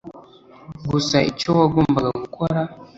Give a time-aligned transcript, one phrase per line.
[0.89, 2.59] gusa icyo wagombaga gukora.